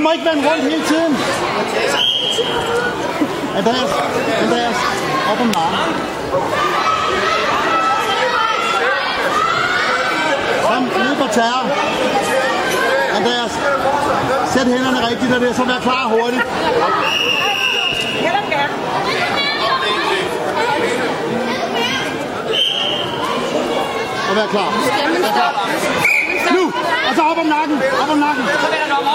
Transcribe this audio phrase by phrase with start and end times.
[0.00, 1.16] du må ikke vende rundt hele tiden.
[3.56, 3.90] Andreas,
[4.42, 4.76] Andreas,
[5.30, 5.94] op om nakken.
[10.66, 11.66] Kom, ned på terror.
[13.16, 13.52] Andreas,
[14.52, 16.42] sæt hænderne rigtigt, og det er så vær klar hurtigt.
[24.30, 24.70] Og vær klar.
[25.22, 25.99] Vær klar.
[27.10, 27.76] Og så op om nakken.
[28.02, 28.44] Op om nakken.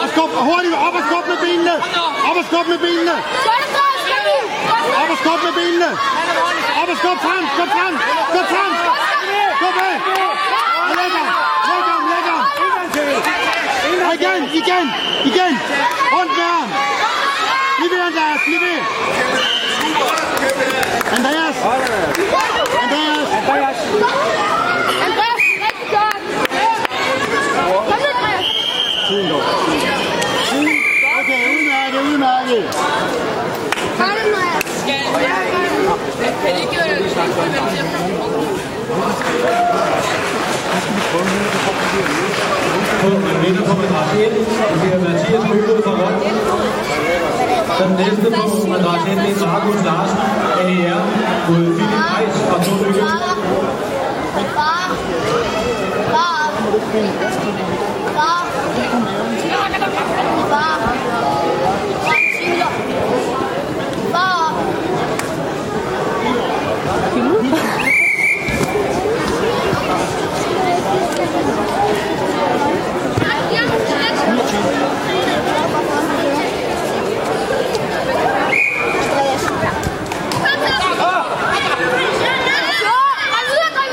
[0.03, 1.75] Og skub, og hurtigt op og skub med benene.
[2.29, 3.15] Op og skub med benene.
[5.01, 5.89] Op og skub med benene.
[6.81, 7.43] Op og skub frem.
[7.53, 7.93] Skub frem.
[8.31, 8.71] Skub frem.
[9.59, 9.95] Skub af.
[10.89, 11.27] Og læg ham.
[11.69, 12.01] Læg ham.
[12.11, 12.41] Læg ham.
[14.07, 14.41] Og igen.
[14.61, 14.85] Igen.
[15.31, 15.53] Igen.
[16.15, 16.67] Rundt med ham.
[17.77, 18.39] Bliv ved, Andreas.
[18.45, 18.79] Bliv ved.
[21.17, 21.55] Andreas.
[22.83, 23.77] Andreas.
[25.07, 26.21] Andreas, rigtig godt.
[27.89, 28.45] Kom nu, Andreas.
[29.07, 29.41] Tiden går.
[31.19, 32.61] Okay, udmærket, udmærket.
[33.97, 35.55] Kom nu, Andreas.
[43.25, 44.19] Man vinder på madras 1,
[44.81, 45.93] det er Mathias Møbel fra.
[47.79, 50.17] Den næste på madras 1, det er Markus Larsen,
[50.59, 51.01] AER,
[51.49, 53.01] mod Philip Reis fra Torlykke.
[54.55, 54.55] Far.
[54.55, 54.87] Far.
[56.13, 56.43] Far.
[58.17, 58.41] Far.
[60.57, 60.75] Far.
[62.37, 62.71] Cykler.
[64.11, 64.45] Far.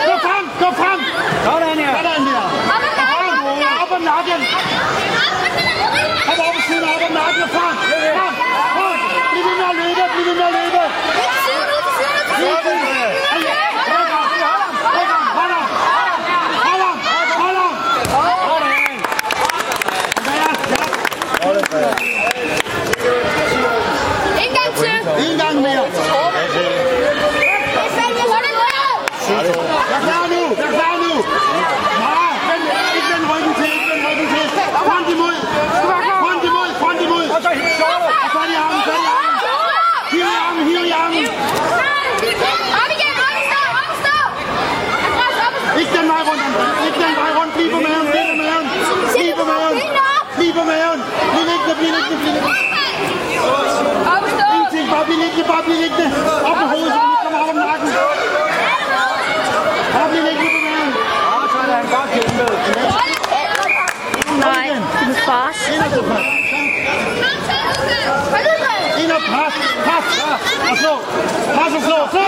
[0.06, 0.98] Gå frem, gå frem.
[1.44, 1.92] Sådan der.
[1.96, 2.44] Sådan der.
[2.68, 2.84] Frem.
[3.82, 4.40] Op om nakken.
[6.26, 7.44] Kom op og siden op om nakken.
[7.54, 7.74] Frem.
[8.18, 8.34] Frem.
[8.76, 8.98] Frem.
[9.32, 10.02] Bliv ved med at løbe.
[10.14, 10.82] Bliv ved med at løbe.
[13.92, 14.26] Hold ham.
[15.38, 15.66] Hold ham.
[16.66, 16.96] Hold ham.
[17.34, 17.76] Hold ham.
[18.48, 18.86] Hold ham.
[20.18, 20.82] Andreas, ja.
[24.44, 24.96] En gang til.
[25.24, 25.84] En gang mere.
[29.30, 30.40] Jeg er klar nu.
[30.60, 31.12] Vær klar nu.
[32.04, 32.64] Nej, vend,
[32.96, 33.72] ikke den ryggen til.
[33.78, 34.46] Ikke den ryggen til.
[34.88, 35.36] Front imod.
[36.22, 36.68] Front imod.
[36.82, 37.24] Front imod.
[37.34, 38.80] Og så er de armen.
[38.86, 39.40] Så er de armen.
[40.12, 40.62] Hiv i armen.
[40.68, 41.24] Hiv i armen.
[42.80, 44.16] Op igen, op og stå, op og stå.
[45.80, 46.44] Ikke den vej rundt,
[46.86, 47.52] Ikke den vej rundt.
[47.56, 48.06] Bliv på maven.
[48.12, 48.66] Bliv på maven.
[49.16, 49.76] Bliv på maven.
[50.36, 51.00] Bliv på maven.
[51.32, 51.74] Bliv liggende.
[51.80, 52.16] Bliv liggende.
[52.20, 52.72] Bliv liggende.
[54.14, 54.46] Op og stå.
[54.56, 54.86] Ingenting.
[54.92, 55.44] Bare bliv liggende.
[55.50, 56.08] Bare bliv liggende.
[56.48, 57.88] Op med hovedet, så du ikke kommer op om nakken.
[59.94, 60.90] Bare bliv liggende på maven.
[64.46, 64.66] Nej,
[65.32, 65.58] det fars.
[65.72, 65.90] Ind og.
[68.32, 68.94] Hold Andreas.
[69.02, 69.54] Ind og pres.
[69.86, 70.06] Pres.
[70.70, 70.94] Og slå.
[71.56, 71.98] Pres og slå.
[72.14, 72.24] Slå.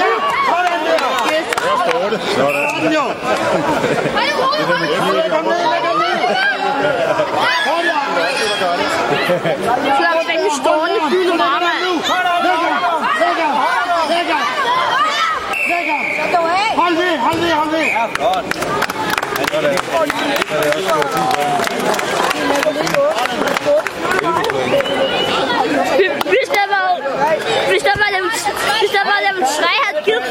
[0.00, 0.08] Ja.
[0.50, 2.20] Sådan der.
[2.34, 3.04] Sådan jo.
[4.16, 5.22] Hold i hovedet, hold i hovedet.
[5.22, 5.60] Læg ham ned.
[5.86, 6.14] Ham ned.
[7.66, 8.00] Hurtigt.
[9.98, 11.74] Så er fandme stående fylde af.
[16.82, 17.12] Hold ved.
[17.18, 17.52] Hold ved.
[17.52, 17.86] Hold ved.
[20.74, 20.86] Hvis
[29.46, 30.24] Schrei hat Kirch.